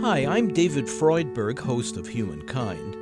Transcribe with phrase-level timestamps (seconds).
[0.00, 2.96] Hi, I'm David Freudberg, host of Humankind.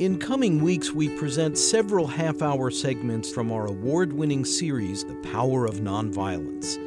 [0.00, 5.14] In coming weeks, we present several half hour segments from our award winning series, The
[5.30, 6.78] Power of Nonviolence.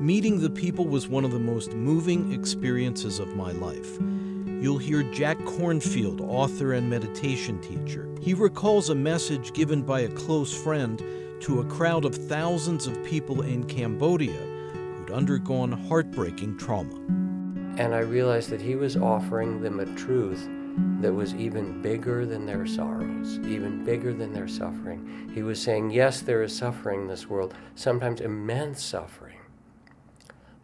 [0.00, 3.98] Meeting the people was one of the most moving experiences of my life.
[4.00, 8.08] You'll hear Jack Kornfield, author and meditation teacher.
[8.22, 10.98] He recalls a message given by a close friend
[11.42, 14.40] to a crowd of thousands of people in Cambodia
[14.72, 17.21] who'd undergone heartbreaking trauma.
[17.78, 20.46] And I realized that he was offering them a truth
[21.00, 25.30] that was even bigger than their sorrows, even bigger than their suffering.
[25.34, 29.38] He was saying, Yes, there is suffering in this world, sometimes immense suffering,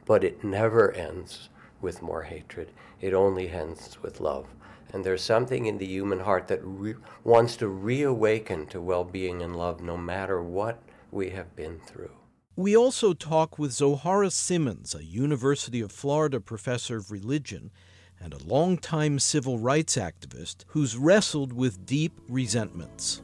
[0.04, 1.48] but it never ends
[1.80, 2.72] with more hatred.
[3.00, 4.46] It only ends with love.
[4.92, 9.42] And there's something in the human heart that re- wants to reawaken to well being
[9.42, 12.17] and love no matter what we have been through.
[12.58, 17.70] We also talk with Zoharah Simmons, a University of Florida professor of religion
[18.18, 23.22] and a longtime civil rights activist who's wrestled with deep resentments.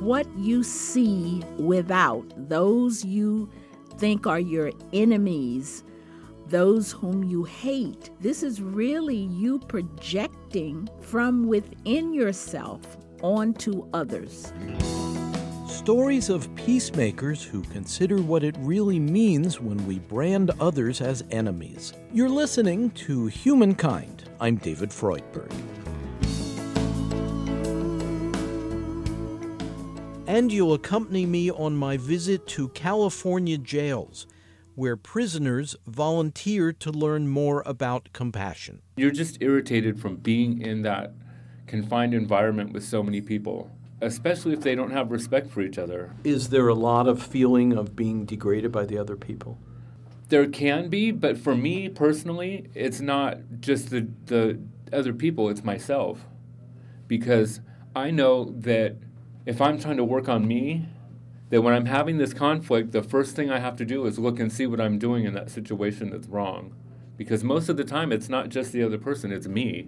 [0.00, 3.48] What you see without, those you
[3.98, 5.84] think are your enemies,
[6.48, 8.10] those whom you hate.
[8.18, 14.52] This is really you projecting from within yourself onto others.
[15.76, 21.92] Stories of peacemakers who consider what it really means when we brand others as enemies.
[22.14, 24.24] You're listening to Humankind.
[24.40, 25.52] I'm David Freudberg.
[30.26, 34.26] And you'll accompany me on my visit to California jails,
[34.76, 38.80] where prisoners volunteer to learn more about compassion.
[38.96, 41.12] You're just irritated from being in that
[41.66, 46.12] confined environment with so many people, especially if they don't have respect for each other.
[46.24, 49.58] Is there a lot of feeling of being degraded by the other people?
[50.28, 54.58] There can be, but for me personally, it's not just the, the
[54.92, 56.26] other people, it's myself.
[57.06, 57.60] Because
[57.94, 58.96] I know that
[59.46, 60.88] if I'm trying to work on me,
[61.50, 64.40] that when I'm having this conflict, the first thing I have to do is look
[64.40, 66.74] and see what I'm doing in that situation that's wrong.
[67.16, 69.86] Because most of the time, it's not just the other person, it's me.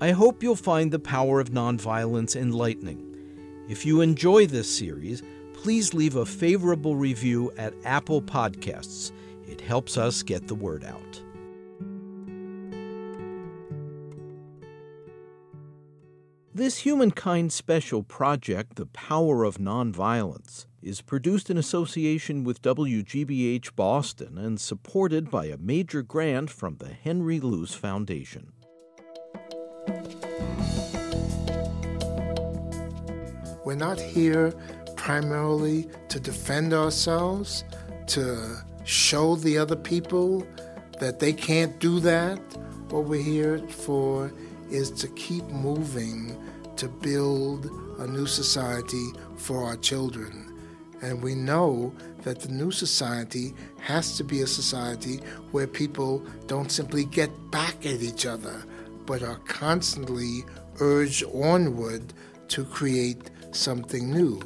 [0.00, 3.05] I hope you'll find the power of nonviolence enlightening.
[3.68, 9.10] If you enjoy this series, please leave a favorable review at Apple Podcasts.
[9.48, 11.22] It helps us get the word out.
[16.54, 24.38] This Humankind Special project, The Power of Nonviolence, is produced in association with WGBH Boston
[24.38, 28.52] and supported by a major grant from the Henry Luce Foundation.
[33.66, 34.52] We're not here
[34.94, 37.64] primarily to defend ourselves,
[38.06, 40.46] to show the other people
[41.00, 42.38] that they can't do that.
[42.90, 44.32] What we're here for
[44.70, 46.40] is to keep moving
[46.76, 47.66] to build
[47.98, 50.56] a new society for our children.
[51.02, 55.16] And we know that the new society has to be a society
[55.50, 58.62] where people don't simply get back at each other,
[59.06, 60.44] but are constantly
[60.78, 62.12] urged onward
[62.46, 64.40] to create something new.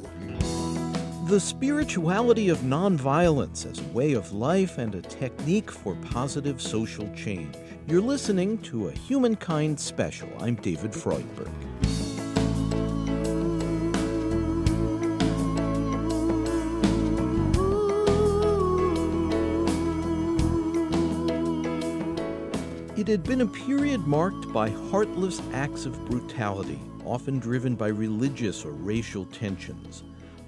[1.27, 7.09] The spirituality of nonviolence as a way of life and a technique for positive social
[7.13, 7.55] change.
[7.87, 10.29] You're listening to a Humankind special.
[10.39, 11.51] I'm David Freudberg.
[22.97, 28.65] It had been a period marked by heartless acts of brutality, often driven by religious
[28.65, 30.03] or racial tensions.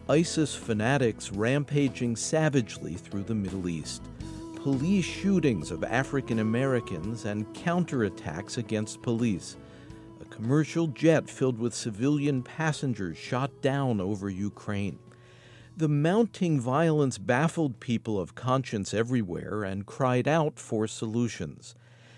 [0.10, 4.04] ISIS fanatics rampaging savagely through the Middle East,
[4.56, 9.56] police shootings of African Americans, and counterattacks against police.
[10.22, 15.00] A commercial jet filled with civilian passengers shot down over Ukraine.
[15.76, 21.76] The mounting violence baffled people of conscience everywhere and cried out for solutions.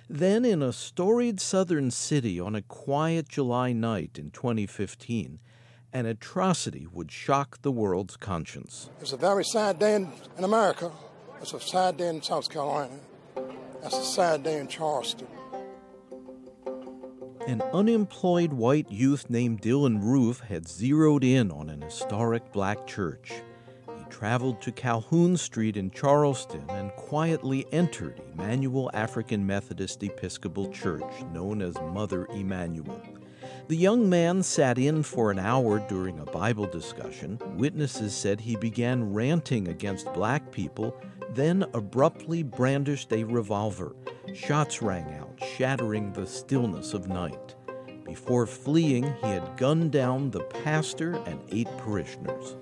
[0.10, 5.40] Then, in a storied southern city on a quiet July night in 2015,
[5.92, 8.90] an atrocity would shock the world's conscience.
[9.02, 10.92] It's a very sad day in, in America.
[11.42, 13.00] It's a sad day in South Carolina.
[13.84, 15.28] It's a sad day in Charleston.
[17.48, 23.32] An unemployed white youth named Dylann Roof had zeroed in on an historic black church.
[24.18, 31.04] Traveled to Calhoun Street in Charleston and quietly entered Emanuel African Methodist Episcopal Church,
[31.34, 33.02] known as Mother Emanuel.
[33.68, 37.42] The young man sat in for an hour during a Bible discussion.
[37.58, 40.98] Witnesses said he began ranting against black people
[41.32, 43.98] then abruptly brandished a revolver.
[44.34, 47.56] Shots rang out, shattering the stillness of night.
[48.06, 52.56] Before fleeing, he had gunned down the pastor and eight parishioners.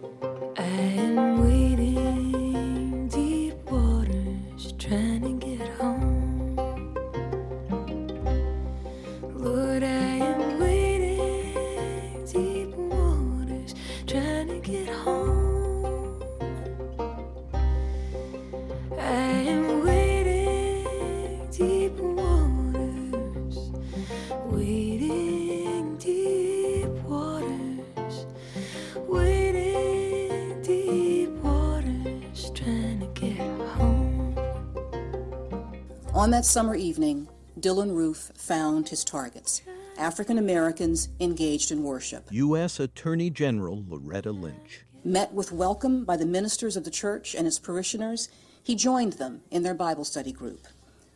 [36.54, 37.28] Summer evening,
[37.60, 39.64] Dylann Roof found his targets
[39.98, 42.28] African Americans engaged in worship.
[42.30, 42.80] U.S.
[42.80, 44.86] Attorney General Loretta Lynch.
[45.04, 48.30] Met with welcome by the ministers of the church and its parishioners,
[48.62, 50.68] he joined them in their Bible study group.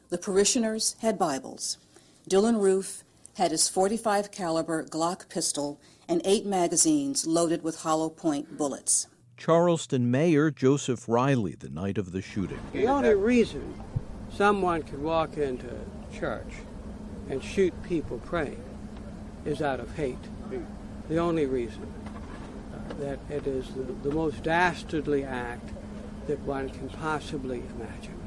[0.10, 1.78] The parishioners had Bibles.
[2.28, 3.04] Dylann Roof
[3.36, 5.80] had his 45 caliber Glock pistol
[6.10, 9.06] and eight magazines loaded with hollow point bullets.
[9.38, 12.60] Charleston Mayor Joseph Riley the night of the shooting.
[12.74, 13.76] The only reason
[14.38, 15.68] someone could walk into
[16.14, 16.54] church
[17.28, 18.64] and shoot people praying
[19.46, 20.18] is out of hate.
[21.10, 21.92] The only reason
[22.72, 25.72] uh, that it is the, the most dastardly act
[26.28, 28.20] that one can possibly imagine.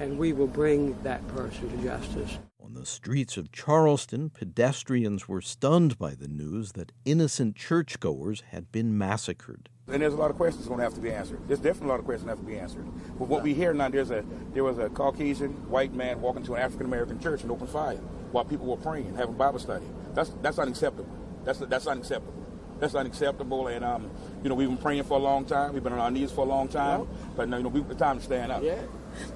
[0.00, 2.38] And we will bring that person to justice.
[2.82, 8.72] On the streets of Charleston, pedestrians were stunned by the news that innocent churchgoers had
[8.72, 9.68] been massacred.
[9.86, 11.38] And there's a lot of questions going to have to be answered.
[11.46, 12.84] There's definitely a lot of questions that have to be answered.
[13.20, 16.54] But what we hear now, there's a there was a Caucasian white man walking to
[16.54, 17.98] an African American church and opened fire
[18.32, 19.86] while people were praying, having Bible study.
[20.14, 21.16] That's that's unacceptable.
[21.44, 22.34] That's that's unacceptable.
[22.80, 23.68] That's unacceptable.
[23.68, 24.10] And um,
[24.42, 25.72] you know, we've been praying for a long time.
[25.72, 27.06] We've been on our knees for a long time.
[27.36, 28.64] But now, you know, we the time to stand up.
[28.64, 28.82] Yeah.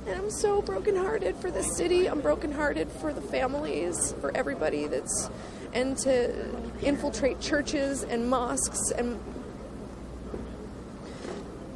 [0.07, 2.09] And I'm so brokenhearted for the city.
[2.09, 5.31] I'm brokenhearted for the families, for everybody that's,
[5.73, 6.49] and to
[6.83, 9.19] infiltrate churches and mosques and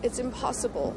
[0.03, 0.97] it's impossible.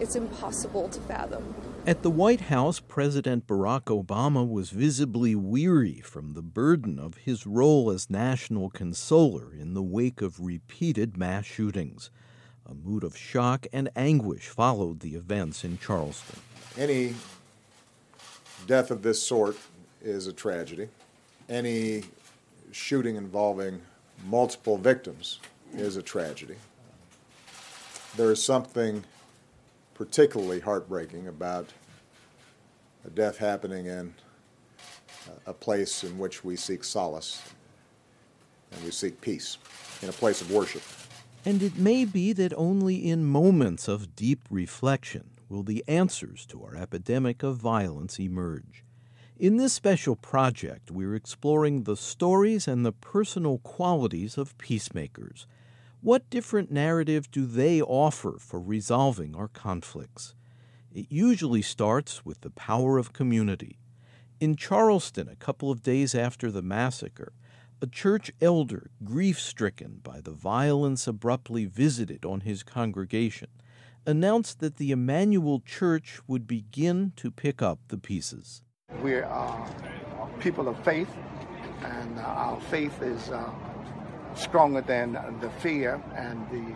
[0.00, 1.54] It's impossible to fathom.
[1.86, 7.46] At the White House, President Barack Obama was visibly weary from the burden of his
[7.46, 12.10] role as national consoler in the wake of repeated mass shootings.
[12.70, 16.38] A mood of shock and anguish followed the events in Charleston.
[16.78, 17.14] Any
[18.66, 19.56] death of this sort
[20.00, 20.88] is a tragedy.
[21.48, 22.04] Any
[22.70, 23.80] shooting involving
[24.24, 25.40] multiple victims
[25.74, 26.54] is a tragedy.
[28.16, 29.04] There is something
[29.94, 31.70] particularly heartbreaking about
[33.04, 34.14] a death happening in
[35.46, 37.42] a place in which we seek solace
[38.72, 39.58] and we seek peace,
[40.02, 40.82] in a place of worship.
[41.44, 46.62] And it may be that only in moments of deep reflection will the answers to
[46.62, 48.84] our epidemic of violence emerge.
[49.38, 55.46] In this special project, we're exploring the stories and the personal qualities of peacemakers.
[56.02, 60.34] What different narrative do they offer for resolving our conflicts?
[60.92, 63.78] It usually starts with the power of community.
[64.40, 67.32] In Charleston, a couple of days after the massacre,
[67.82, 73.48] a church elder, grief stricken by the violence abruptly visited on his congregation,
[74.06, 78.62] announced that the Emanuel Church would begin to pick up the pieces.
[79.02, 79.26] We're
[80.40, 81.08] people of faith,
[81.82, 83.50] and uh, our faith is uh,
[84.34, 86.72] stronger than the fear and the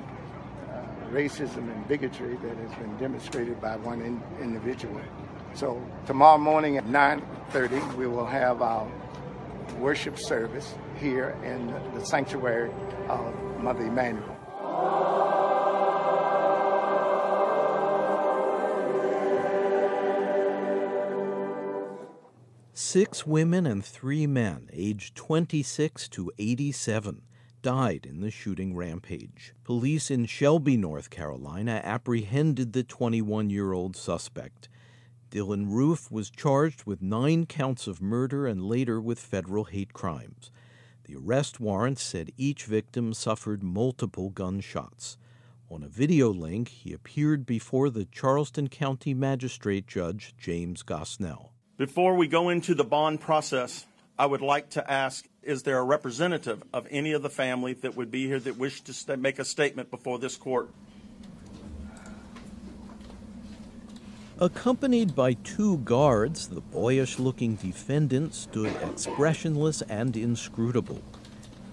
[0.73, 5.00] uh, racism and bigotry that has been demonstrated by one in- individual.
[5.54, 8.87] So tomorrow morning at 9:30, we will have our
[9.78, 12.70] worship service here in the sanctuary
[13.08, 14.34] of Mother Emanuel.
[22.76, 27.22] Six women and three men, aged 26 to 87,
[27.62, 29.54] died in the shooting rampage.
[29.64, 34.68] Police in Shelby, North Carolina, apprehended the 21 year old suspect.
[35.30, 40.50] Dylann Roof was charged with nine counts of murder and later with federal hate crimes.
[41.04, 45.18] The arrest warrant said each victim suffered multiple gunshots.
[45.70, 51.50] On a video link, he appeared before the Charleston County Magistrate Judge James Gosnell.
[51.76, 53.87] Before we go into the bond process,
[54.18, 57.96] I would like to ask is there a representative of any of the family that
[57.96, 60.70] would be here that wished to st- make a statement before this court?
[64.41, 71.00] Accompanied by two guards, the boyish looking defendant stood expressionless and inscrutable.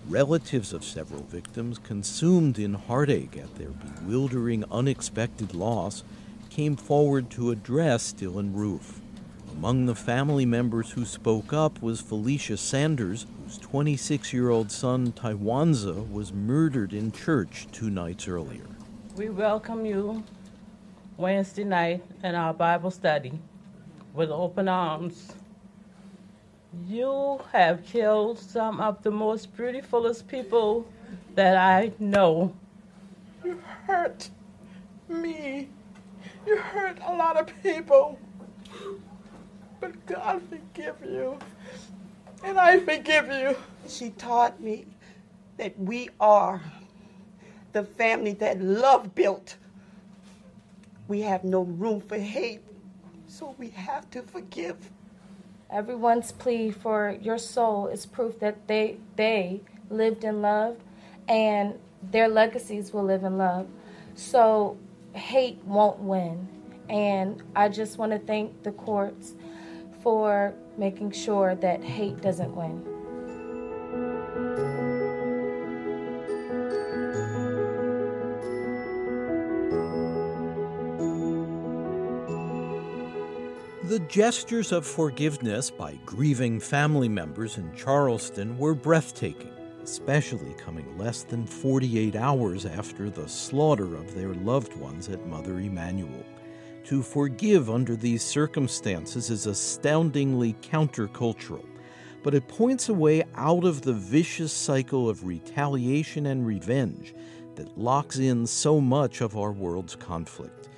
[0.07, 6.03] Relatives of several victims, consumed in heartache at their bewildering, unexpected loss,
[6.51, 9.01] came forward to address Dylann Roof.
[9.51, 15.13] Among the family members who spoke up was Felicia Sanders, whose 26 year old son
[15.13, 18.67] Tywanza was murdered in church two nights earlier.
[19.15, 20.23] We welcome you
[21.17, 23.33] Wednesday night in our Bible study
[24.13, 25.33] with open arms.
[26.87, 30.87] You have killed some of the most beautifulest people
[31.35, 32.55] that I know.
[33.43, 34.29] You hurt
[35.09, 35.69] me.
[36.45, 38.17] You hurt a lot of people.
[39.79, 41.37] But God forgive you.
[42.43, 43.55] And I forgive you.
[43.87, 44.85] She taught me
[45.57, 46.61] that we are
[47.73, 49.57] the family that love built.
[51.11, 52.61] We have no room for hate,
[53.27, 54.77] so we have to forgive.
[55.69, 60.77] Everyone's plea for your soul is proof that they they lived in love
[61.27, 63.67] and their legacies will live in love.
[64.15, 64.77] So
[65.11, 66.47] hate won't win.
[66.87, 69.33] And I just want to thank the courts
[70.01, 72.90] for making sure that hate doesn't win.
[83.91, 89.51] The gestures of forgiveness by grieving family members in Charleston were breathtaking,
[89.83, 95.59] especially coming less than 48 hours after the slaughter of their loved ones at Mother
[95.59, 96.23] Emanuel.
[96.85, 101.65] To forgive under these circumstances is astoundingly countercultural,
[102.23, 107.13] but it points a way out of the vicious cycle of retaliation and revenge
[107.55, 110.69] that locks in so much of our world's conflict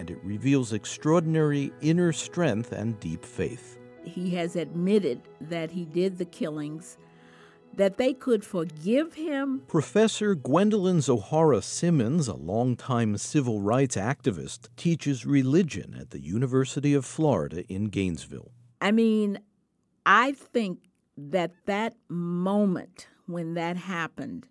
[0.00, 3.78] and it reveals extraordinary inner strength and deep faith.
[4.02, 6.96] He has admitted that he did the killings,
[7.74, 9.62] that they could forgive him.
[9.68, 17.04] Professor Gwendolyn Zoharah Simmons, a longtime civil rights activist, teaches religion at the University of
[17.04, 18.52] Florida in Gainesville.
[18.80, 19.38] I mean,
[20.06, 20.78] I think
[21.18, 24.46] that that moment when that happened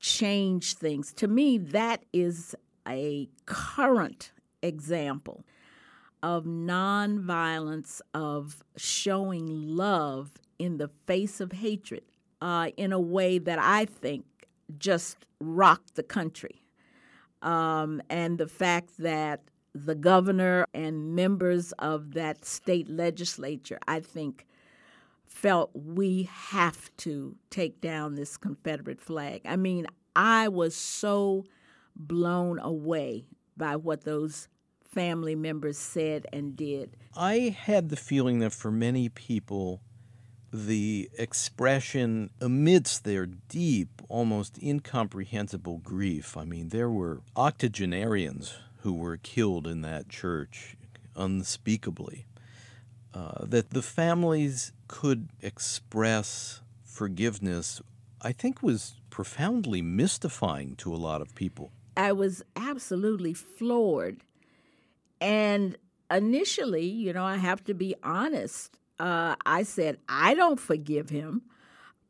[0.00, 1.12] changed things.
[1.14, 2.56] To me, that is
[2.88, 4.32] a current
[4.64, 5.44] example
[6.22, 12.02] of nonviolence, of showing love in the face of hatred
[12.40, 14.24] uh, in a way that I think
[14.78, 16.62] just rocked the country.
[17.42, 19.42] Um, and the fact that
[19.74, 24.46] the governor and members of that state legislature, I think,
[25.26, 29.42] felt we have to take down this Confederate flag.
[29.44, 31.44] I mean, I was so
[31.96, 34.48] blown away by what those
[34.94, 36.96] family members said and did.
[37.16, 39.80] I had the feeling that for many people,
[40.52, 46.36] the expression amidst their deep, almost incomprehensible grief.
[46.36, 50.76] I mean, there were octogenarians who were killed in that church
[51.16, 52.26] unspeakably.
[53.12, 57.80] Uh, that the families could express forgiveness,
[58.20, 61.70] I think was profoundly mystifying to a lot of people.
[61.96, 64.22] I was absolutely floored.
[65.24, 65.78] And
[66.10, 71.42] initially, you know, I have to be honest, uh, I said, I don't forgive him.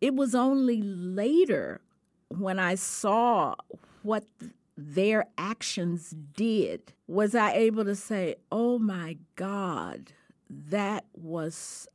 [0.01, 1.81] It was only later
[2.27, 3.55] when I saw
[4.03, 4.25] what
[4.77, 10.13] their actions did was I able to say, oh my God,
[10.51, 11.87] that was,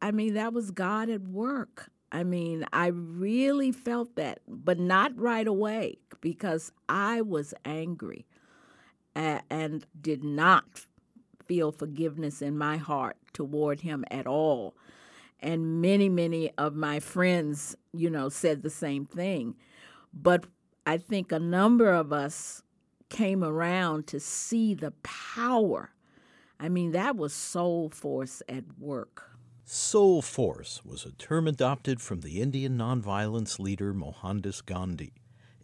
[0.00, 1.90] I mean, that was God at work.
[2.12, 8.26] I mean, I really felt that, but not right away because I was angry
[9.18, 10.86] and did not
[11.46, 14.74] feel forgiveness in my heart toward him at all.
[15.40, 19.54] And many, many of my friends, you know, said the same thing.
[20.12, 20.44] But
[20.86, 22.62] I think a number of us
[23.08, 25.90] came around to see the power.
[26.60, 29.30] I mean, that was soul force at work.
[29.64, 35.12] Soul force was a term adopted from the Indian nonviolence leader Mohandas Gandhi.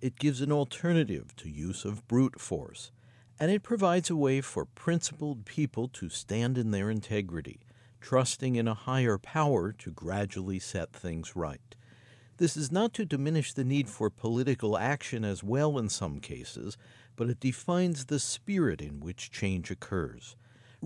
[0.00, 2.92] It gives an alternative to use of brute force
[3.38, 7.61] and it provides a way for principled people to stand in their integrity,
[8.00, 11.75] trusting in a higher power to gradually set things right.
[12.37, 16.76] This is not to diminish the need for political action as well in some cases,
[17.17, 20.37] but it defines the spirit in which change occurs.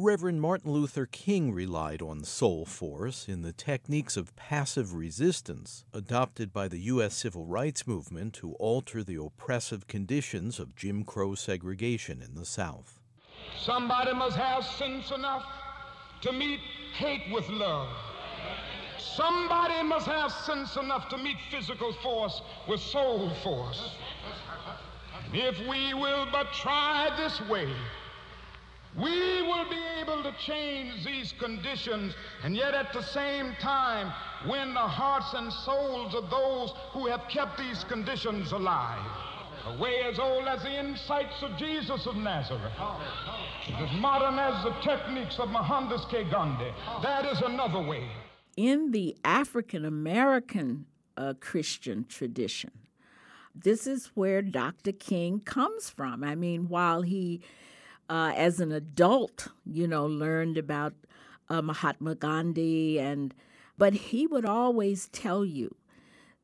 [0.00, 6.52] Reverend Martin Luther King relied on soul force in the techniques of passive resistance adopted
[6.52, 7.16] by the U.S.
[7.16, 13.00] civil rights movement to alter the oppressive conditions of Jim Crow segregation in the South.
[13.58, 15.44] Somebody must have sense enough
[16.20, 16.60] to meet
[16.94, 17.88] hate with love.
[18.98, 23.96] Somebody must have sense enough to meet physical force with soul force.
[25.32, 27.68] If we will but try this way,
[29.00, 34.12] we will be able to change these conditions and yet at the same time
[34.48, 39.04] win the hearts and souls of those who have kept these conditions alive.
[39.66, 42.72] A way as old as the insights of Jesus of Nazareth,
[43.68, 46.24] as modern as the techniques of Mohandas K.
[46.24, 46.72] Gandhi.
[47.02, 48.08] That is another way.
[48.56, 50.86] In the African American
[51.16, 52.70] uh, Christian tradition,
[53.54, 54.92] this is where Dr.
[54.92, 56.24] King comes from.
[56.24, 57.42] I mean, while he
[58.08, 60.94] uh, as an adult, you know, learned about
[61.48, 63.34] uh, Mahatma Gandhi, and
[63.76, 65.74] but he would always tell you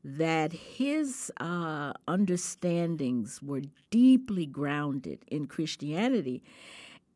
[0.03, 6.43] that his uh, understandings were deeply grounded in Christianity,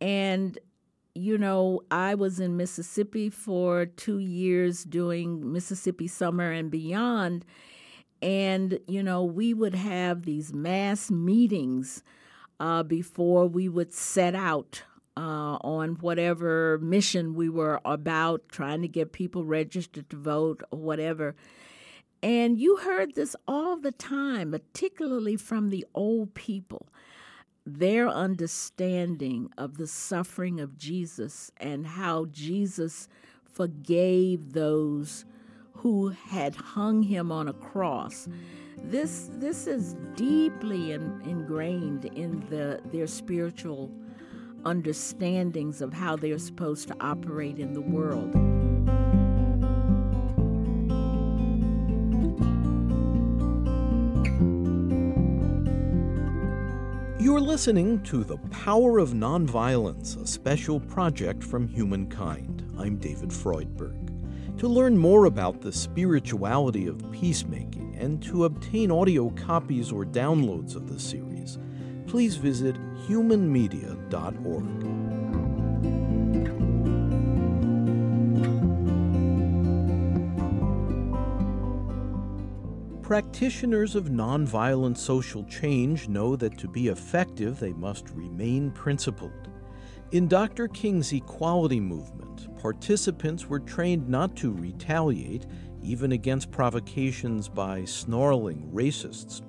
[0.02, 0.58] and
[1.16, 7.46] you know, I was in Mississippi for two years doing Mississippi Summer and Beyond.
[8.22, 12.04] And, you know, we would have these mass meetings
[12.60, 14.84] uh, before we would set out
[15.16, 20.80] uh, on whatever mission we were about, trying to get people registered to vote or
[20.80, 21.36] whatever.
[22.22, 26.88] And you heard this all the time, particularly from the old people.
[27.66, 33.08] Their understanding of the suffering of Jesus and how Jesus
[33.46, 35.26] forgave those
[35.80, 38.28] who had hung him on a cross.
[38.84, 43.90] This this is deeply in, ingrained in the their spiritual
[44.66, 48.34] understandings of how they're supposed to operate in the world.
[57.22, 62.70] You're listening to The Power of Nonviolence, a special project from Humankind.
[62.78, 64.09] I'm David Freudberg.
[64.60, 70.76] To learn more about the spirituality of peacemaking and to obtain audio copies or downloads
[70.76, 71.58] of the series,
[72.08, 72.76] please visit
[73.08, 74.10] humanmedia.org.
[83.02, 89.50] Practitioners of nonviolent social change know that to be effective, they must remain principled.
[90.12, 90.68] In Dr.
[90.68, 95.46] King's equality movement, participants were trained not to retaliate,
[95.84, 99.44] even against provocations by snarling racists.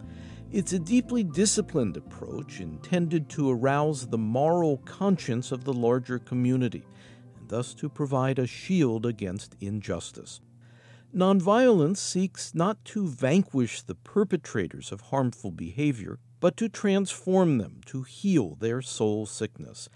[0.52, 6.84] It's a deeply disciplined approach intended to arouse the moral conscience of the larger community,
[7.38, 10.42] and thus to provide a shield against injustice.
[11.16, 18.02] Nonviolence seeks not to vanquish the perpetrators of harmful behavior, but to transform them, to
[18.02, 19.88] heal their soul sickness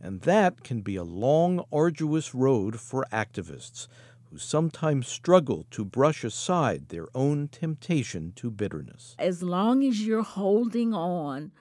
[0.00, 3.88] and that can be a long, arduous road for activists
[4.30, 9.14] who sometimes struggle to brush aside their own temptation to bitterness.
[9.18, 11.52] As long as you're holding on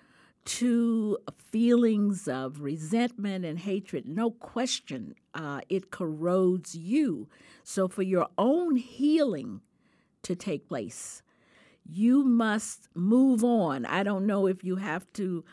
[0.45, 7.27] to feelings of resentment and hatred, no question, uh, it corrodes you.
[7.63, 9.61] So, for your own healing
[10.23, 11.23] to take place,
[11.87, 13.85] you must move on.
[13.85, 15.43] I don't know if you have to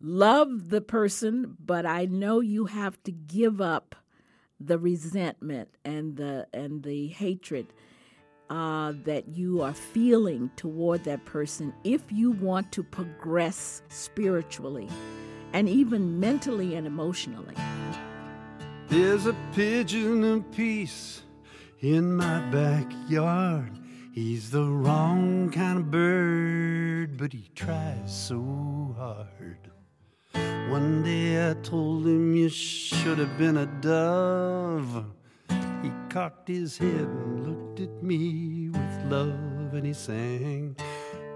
[0.00, 3.94] love the person, but I know you have to give up
[4.58, 7.66] the resentment and the and the hatred
[8.50, 14.88] uh, that you are feeling toward that person if you want to progress spiritually
[15.52, 17.54] and even mentally and emotionally.
[18.88, 21.22] There's a pigeon of peace
[21.80, 23.78] in my backyard.
[24.12, 29.69] He's the wrong kind of bird, but he tries so hard.
[30.32, 35.04] One day I told him you should have been a dove.
[35.82, 40.76] He cocked his head and looked at me with love and he sang,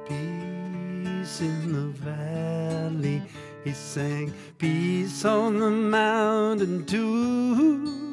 [0.07, 3.23] Peace in the valley.
[3.65, 8.05] He sang, Peace on the mountain too.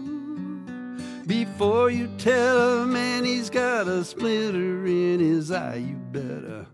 [1.27, 6.65] Before you tell a man he's got a splinter in his eye, you better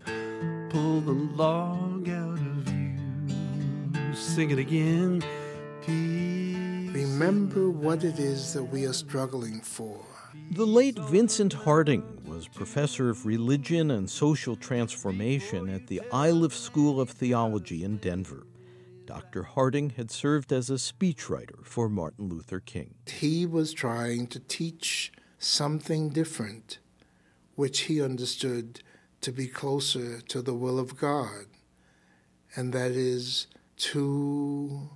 [0.70, 2.27] pull the log out
[4.18, 5.22] sing it again.
[5.82, 6.94] Peace.
[6.94, 10.04] Remember what it is that we are struggling for.
[10.52, 17.00] The late Vincent Harding was professor of religion and social transformation at the Iliff School
[17.00, 18.46] of Theology in Denver.
[19.06, 19.42] Dr.
[19.42, 22.94] Harding had served as a speechwriter for Martin Luther King.
[23.06, 26.78] He was trying to teach something different,
[27.54, 28.82] which he understood
[29.22, 31.46] to be closer to the will of God,
[32.54, 33.46] and that is
[33.78, 34.90] to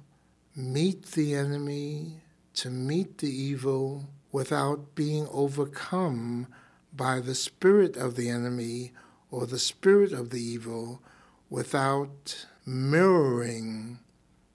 [0.56, 2.20] meet the enemy,
[2.54, 6.46] to meet the evil without being overcome
[6.94, 8.92] by the spirit of the enemy
[9.30, 11.00] or the spirit of the evil,
[11.48, 13.98] without mirroring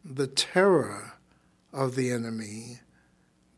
[0.03, 1.13] the terror
[1.73, 2.79] of the enemy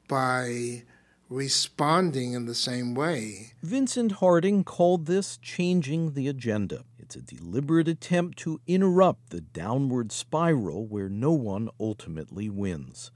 [0.08, 0.84] by
[1.30, 3.54] responding in the same way.
[3.62, 6.84] Vincent Harding called this changing the agenda.
[6.98, 13.12] It's a deliberate attempt to interrupt the downward spiral where no one ultimately wins.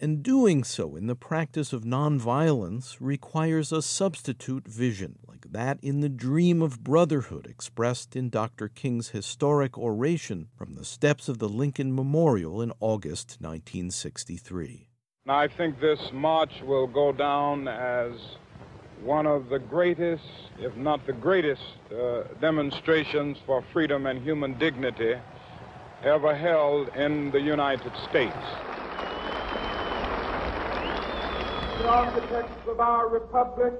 [0.00, 6.00] And doing so in the practice of nonviolence requires a substitute vision, like that in
[6.00, 8.68] the dream of brotherhood expressed in Dr.
[8.68, 14.87] King's historic oration from the steps of the Lincoln Memorial in August 1963.
[15.30, 18.12] I think this march will go down as
[19.02, 20.24] one of the greatest,
[20.58, 21.62] if not the greatest,
[21.92, 25.16] uh, demonstrations for freedom and human dignity
[26.02, 28.34] ever held in the United States.
[31.78, 33.74] The architects of our republic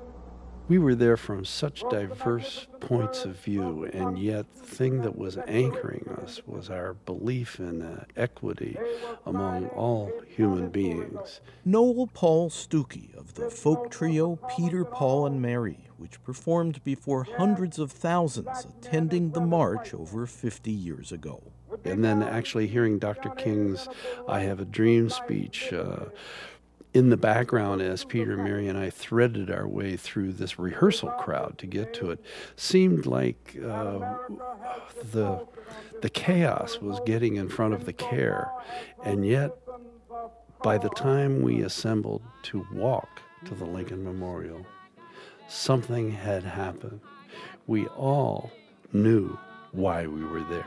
[0.69, 5.39] we were there from such diverse points of view, and yet the thing that was
[5.47, 8.77] anchoring us was our belief in uh, equity
[9.25, 11.41] among all human beings.
[11.65, 17.79] Noel Paul Stookey of the folk trio Peter, Paul, and Mary, which performed before hundreds
[17.79, 21.43] of thousands attending the march over 50 years ago.
[21.85, 23.31] And then actually hearing Dr.
[23.31, 23.89] King's
[24.29, 25.73] I Have a Dream speech.
[25.73, 26.07] Uh,
[26.99, 31.57] in the background as Peter, Mary, and I threaded our way through this rehearsal crowd
[31.59, 32.21] to get to it,
[32.57, 34.17] seemed like uh,
[35.13, 35.47] the
[36.03, 38.51] the chaos was getting in front of the care,
[39.05, 39.53] and yet
[40.65, 44.67] by the time we assembled to walk to the Lincoln Memorial,
[45.49, 47.01] something had happened.
[47.69, 48.51] We all
[48.93, 49.39] knew
[49.71, 50.67] why we were there.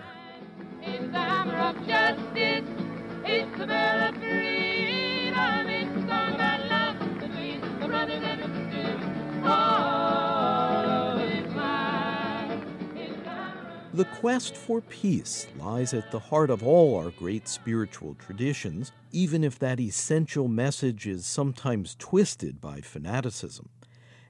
[13.94, 19.44] The quest for peace lies at the heart of all our great spiritual traditions, even
[19.44, 23.68] if that essential message is sometimes twisted by fanaticism.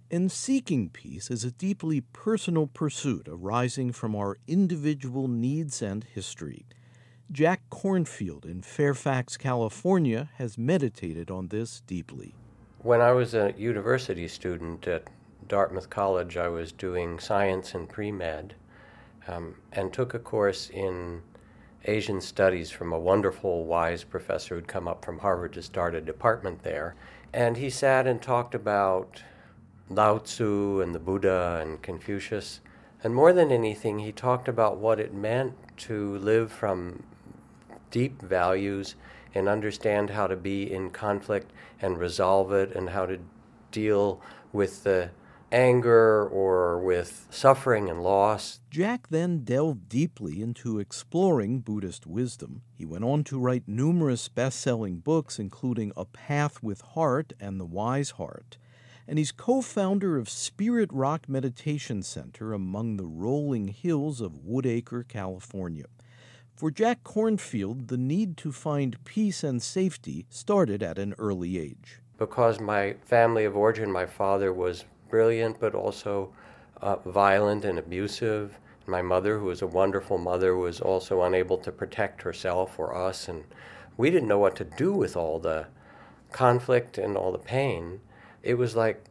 [0.10, 6.66] And seeking peace is a deeply personal pursuit arising from our individual needs and history.
[7.32, 12.34] Jack Kornfield in Fairfax, California, has meditated on this deeply.
[12.80, 15.08] When I was a university student at
[15.48, 18.56] Dartmouth College, I was doing science and pre med
[19.32, 21.22] um, and took a course in
[21.86, 26.02] Asian studies from a wonderful, wise professor who'd come up from Harvard to start a
[26.02, 26.96] department there.
[27.34, 29.24] And he sat and talked about
[29.90, 32.60] Lao Tzu and the Buddha and Confucius.
[33.04, 37.04] And more than anything, he talked about what it meant to live from
[37.90, 38.96] deep values
[39.34, 43.18] and understand how to be in conflict and resolve it and how to
[43.72, 45.10] deal with the
[45.52, 48.60] anger or with suffering and loss.
[48.70, 52.62] Jack then delved deeply into exploring Buddhist wisdom.
[52.74, 57.60] He went on to write numerous best selling books, including A Path with Heart and
[57.60, 58.58] The Wise Heart.
[59.08, 65.08] And he's co founder of Spirit Rock Meditation Center among the rolling hills of Woodacre,
[65.08, 65.86] California.
[66.56, 72.02] For Jack Kornfield, the need to find peace and safety started at an early age.
[72.20, 76.34] Because my family of origin, my father was brilliant but also
[76.82, 78.58] uh, violent and abusive.
[78.88, 83.28] My mother, who was a wonderful mother, was also unable to protect herself or us,
[83.28, 83.44] and
[83.96, 85.68] we didn't know what to do with all the
[86.32, 88.00] conflict and all the pain.
[88.42, 89.04] It was like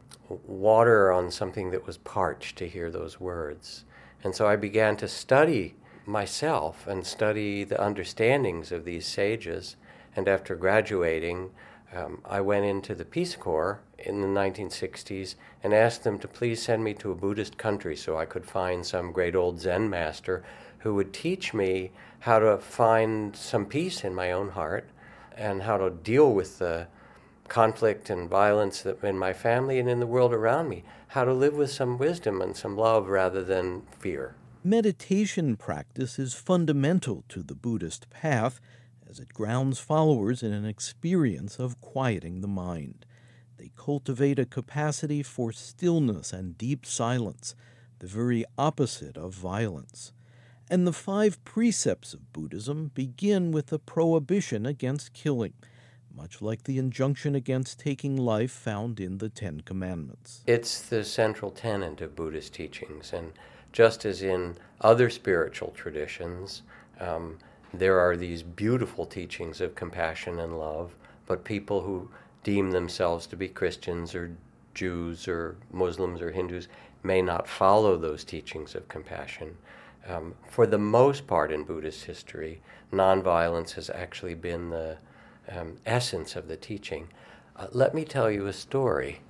[0.45, 3.85] water on something that was parched to hear those words.
[4.23, 9.77] And so I began to study myself and study the understandings of these sages.
[10.15, 11.51] And after graduating,
[11.93, 16.61] um, I went into the Peace Corps in the 1960s and asked them to please
[16.61, 20.43] send me to a Buddhist country so I could find some great old Zen master
[20.79, 24.89] who would teach me how to find some peace in my own heart
[25.35, 26.87] and how to deal with the
[27.47, 31.33] conflict and violence that in my family and in the world around me, how to
[31.33, 34.35] live with some wisdom and some love rather than fear.
[34.63, 38.61] Meditation practice is fundamental to the Buddhist path
[39.11, 43.05] as it grounds followers in an experience of quieting the mind.
[43.57, 47.53] They cultivate a capacity for stillness and deep silence,
[47.99, 50.13] the very opposite of violence.
[50.69, 55.53] And the five precepts of Buddhism begin with a prohibition against killing,
[56.15, 60.41] much like the injunction against taking life found in the Ten Commandments.
[60.47, 63.33] It's the central tenet of Buddhist teachings, and
[63.73, 66.61] just as in other spiritual traditions,
[67.01, 67.37] um,
[67.73, 72.09] there are these beautiful teachings of compassion and love, but people who
[72.43, 74.35] deem themselves to be Christians or
[74.73, 76.67] Jews or Muslims or Hindus
[77.03, 79.57] may not follow those teachings of compassion.
[80.07, 84.97] Um, for the most part in Buddhist history, nonviolence has actually been the
[85.49, 87.07] um, essence of the teaching.
[87.55, 89.21] Uh, let me tell you a story.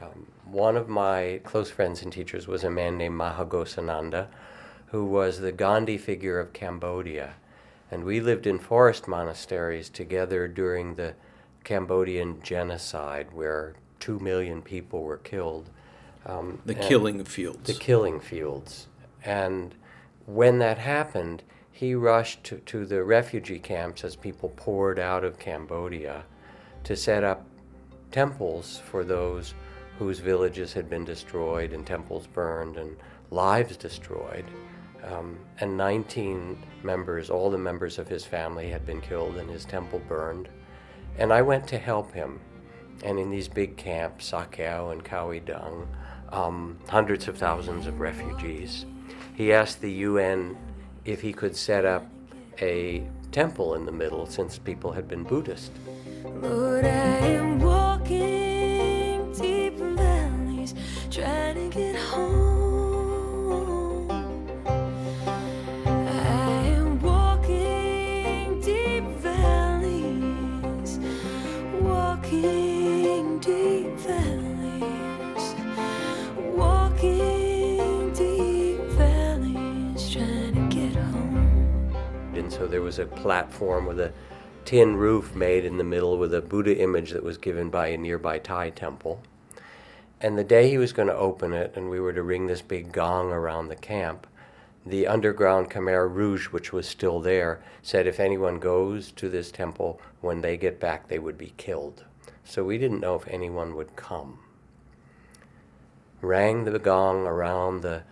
[0.00, 4.28] Um, one of my close friends and teachers was a man named Maha Ghosananda,
[4.86, 7.34] who was the Gandhi figure of Cambodia.
[7.90, 11.14] And we lived in forest monasteries together during the
[11.64, 15.70] Cambodian genocide, where two million people were killed.
[16.26, 17.66] Um, the killing fields.
[17.66, 18.88] The killing fields.
[19.24, 19.74] And
[20.26, 25.38] when that happened, he rushed to, to the refugee camps as people poured out of
[25.38, 26.24] Cambodia
[26.84, 27.46] to set up
[28.10, 29.54] temples for those
[29.98, 32.96] whose villages had been destroyed and temples burned and
[33.30, 34.44] lives destroyed.
[35.04, 39.64] Um, and 19 members, all the members of his family, had been killed and his
[39.64, 40.48] temple burned.
[41.18, 42.40] And I went to help him.
[43.04, 45.86] And in these big camps, Sa Kaeo and Khao-I-Dang,
[46.30, 48.86] um, hundreds of thousands of refugees,
[49.34, 50.56] he asked the UN
[51.04, 52.06] if he could set up
[52.60, 55.72] a temple in the middle since people had been Buddhist.
[56.40, 60.74] But I am walking deep valleys,
[61.10, 62.47] trying to get home.
[82.88, 84.10] Was a platform with a
[84.64, 87.98] tin roof made in the middle with a Buddha image that was given by a
[87.98, 89.20] nearby Thai temple.
[90.22, 92.62] And the day he was going to open it, and we were to ring this
[92.62, 94.26] big gong around the camp,
[94.86, 100.00] the underground Khmer Rouge, which was still there, said if anyone goes to this temple,
[100.22, 102.06] when they get back, they would be killed.
[102.42, 104.38] So we didn't know if anyone would come.
[106.22, 108.04] Rang the gong around the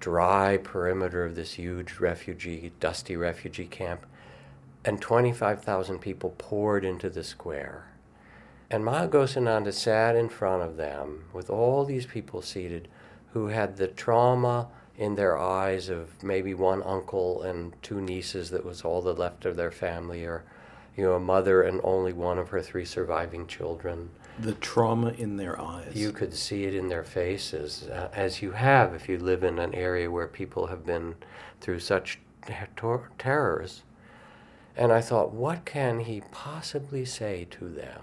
[0.00, 4.06] dry perimeter of this huge refugee, dusty refugee camp,
[4.84, 7.86] and 25,000 people poured into the square.
[8.70, 12.88] And Maha Ghosananda sat in front of them with all these people seated
[13.32, 18.64] who had the trauma in their eyes of maybe one uncle and two nieces that
[18.64, 20.44] was all that left of their family, or
[20.96, 24.10] you know, a mother and only one of her three surviving children.
[24.38, 25.92] The trauma in their eyes.
[25.94, 29.58] You could see it in their faces, uh, as you have if you live in
[29.58, 31.14] an area where people have been
[31.60, 32.18] through such
[32.76, 33.82] ter- terrors.
[34.76, 38.02] And I thought, what can he possibly say to them?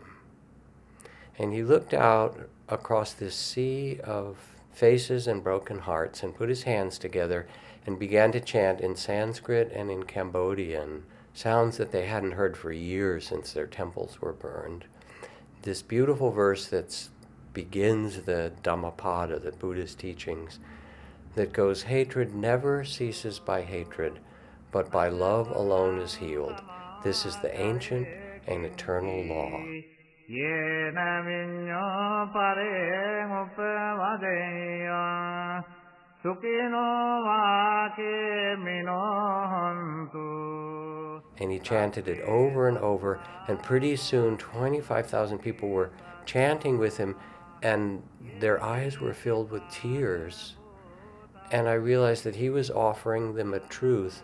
[1.38, 4.38] And he looked out across this sea of
[4.72, 7.48] faces and broken hearts and put his hands together
[7.86, 11.04] and began to chant in Sanskrit and in Cambodian,
[11.34, 14.86] sounds that they hadn't heard for years since their temples were burned.
[15.64, 17.10] This beautiful verse that
[17.54, 20.60] begins the Dhammapada, the Buddhist teachings,
[21.36, 24.20] that goes, Hatred never ceases by hatred
[24.72, 26.62] but by love alone is healed.
[27.04, 28.08] This is the ancient
[28.48, 29.64] and eternal law.
[41.40, 45.92] And he chanted it over and over, and pretty soon 25,000 people were
[46.26, 47.16] chanting with him,
[47.64, 48.04] and
[48.40, 50.58] their eyes were filled with tears.
[51.52, 54.22] And I realized that he was offering them a truth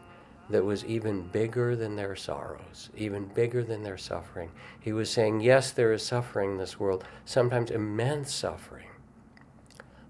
[0.49, 4.51] that was even bigger than their sorrows, even bigger than their suffering.
[4.79, 8.87] He was saying, Yes, there is suffering in this world, sometimes immense suffering,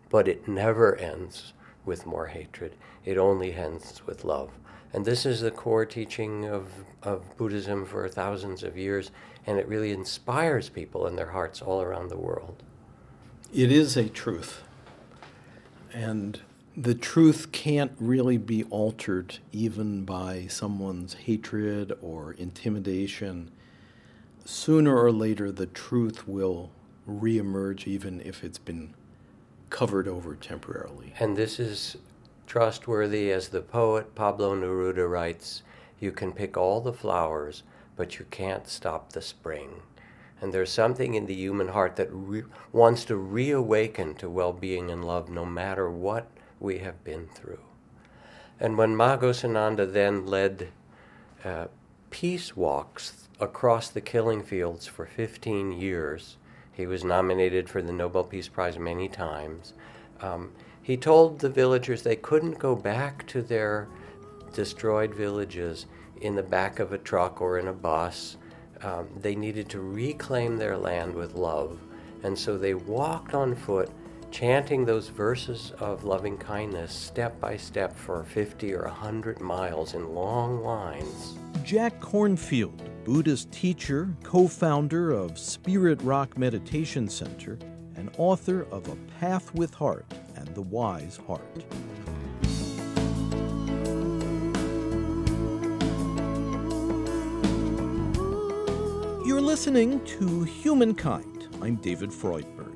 [0.09, 1.53] but it never ends
[1.85, 2.75] with more hatred.
[3.05, 4.49] It only ends with love.
[4.91, 6.69] And this is the core teaching of,
[7.03, 9.11] of Buddhism for thousands of years,
[9.45, 12.63] and it really inspires people in their hearts all around the world.
[13.53, 14.63] It is a truth.
[15.93, 16.41] And
[16.77, 23.49] the truth can't really be altered even by someone's hatred or intimidation.
[24.43, 26.71] Sooner or later, the truth will
[27.07, 28.93] reemerge, even if it's been
[29.69, 31.13] covered over temporarily.
[31.17, 31.95] And this is
[32.45, 35.63] trustworthy, as the poet Pablo Neruda writes
[35.97, 37.63] you can pick all the flowers,
[37.95, 39.81] but you can't stop the spring.
[40.41, 44.91] And there's something in the human heart that re- wants to reawaken to well being
[44.91, 46.27] and love no matter what
[46.65, 47.59] we have been through.
[48.59, 50.69] And when Maha Ghosananda then led
[51.43, 51.67] uh,
[52.09, 56.37] peace walks across the killing fields for 15 years,
[56.71, 59.73] he was nominated for the Nobel Peace Prize many times.
[60.21, 60.51] Um,
[60.81, 63.87] he told the villagers they couldn't go back to their
[64.53, 65.85] destroyed villages
[66.21, 68.37] in the back of a truck or in a bus.
[68.81, 71.79] Um, they needed to reclaim their land with love.
[72.23, 73.91] And so they walked on foot
[74.35, 80.13] chanting those verses of loving kindness step by step for 50 or 100 miles in
[80.13, 81.37] long lines.
[81.63, 87.57] Jack Kornfield, Buddhist teacher, co founder of Spirit Rock Meditation Center,
[87.95, 91.63] and author of A Path with Heart and The Wise Heart.
[99.25, 101.47] You're listening to Humankind.
[101.61, 102.74] I'm David Freudberg.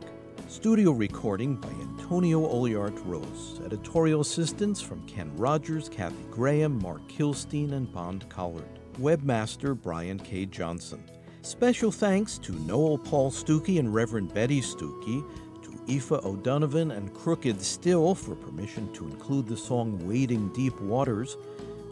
[0.50, 3.62] Studio recording by Antonio Oliart Rose.
[3.64, 8.80] Editorial assistance from Ken Rogers, Kathy Graham, Mark Kilstein, and Bond Collard.
[9.00, 10.48] Webmaster Brian K.
[10.48, 11.04] Johnson.
[11.44, 15.24] Special thanks to Noel Paul Stookey and Reverend Betty Stookey,
[15.62, 21.38] to Aoife O'Donovan and Crooked Still for permission to include the song Wading Deep Waters,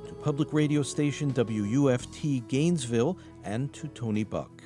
[0.07, 4.63] to public radio station WUFT Gainesville, and to Tony Buck.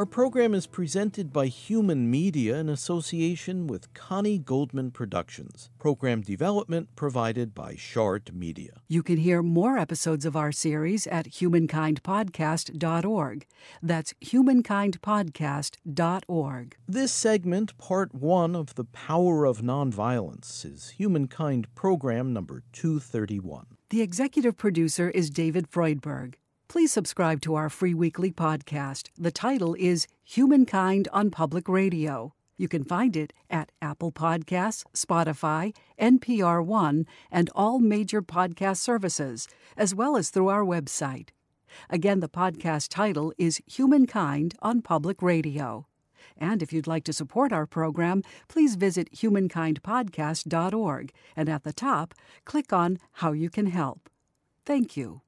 [0.00, 5.68] Our program is presented by Human Media in association with Connie Goldman Productions.
[5.78, 8.80] Program development provided by Shard Media.
[8.88, 13.46] You can hear more episodes of our series at humankindpodcast.org.
[13.82, 16.76] That's humankindpodcast.org.
[16.88, 23.66] This segment, part one of The Power of Nonviolence, is Humankind Program number 231.
[23.90, 26.36] The executive producer is David Freudberg.
[26.70, 29.08] Please subscribe to our free weekly podcast.
[29.18, 32.32] The title is Humankind on Public Radio.
[32.56, 39.48] You can find it at Apple Podcasts, Spotify, NPR One, and all major podcast services,
[39.76, 41.30] as well as through our website.
[41.88, 45.88] Again, the podcast title is Humankind on Public Radio.
[46.38, 52.14] And if you'd like to support our program, please visit humankindpodcast.org and at the top,
[52.44, 54.08] click on How You Can Help.
[54.64, 55.22] Thank you.